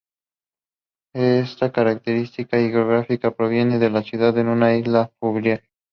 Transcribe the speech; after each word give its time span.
Está 1.13 1.71
característica 1.71 2.59
hidrográfica 2.59 3.29
convierte 3.29 3.85
a 3.85 3.89
la 3.91 4.01
ciudad 4.01 4.35
en 4.39 4.47
una 4.47 4.75
"isla 4.75 5.11
fluvial". 5.19 5.61